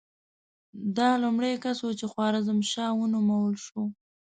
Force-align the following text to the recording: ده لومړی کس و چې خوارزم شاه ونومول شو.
ده 0.95 1.07
لومړی 1.23 1.53
کس 1.63 1.79
و 1.81 1.89
چې 1.99 2.05
خوارزم 2.11 2.59
شاه 2.71 2.91
ونومول 2.97 3.55
شو. 3.65 3.81